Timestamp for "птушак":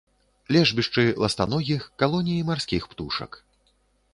2.95-3.41